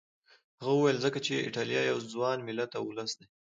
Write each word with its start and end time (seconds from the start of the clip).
هغه 0.59 0.73
وویل 0.75 0.97
ځکه 1.05 1.19
چې 1.25 1.43
ایټالیا 1.47 1.81
یو 1.89 1.99
ځوان 2.13 2.37
ملت 2.47 2.71
او 2.77 2.83
ولس 2.89 3.11
دی. 3.19 3.25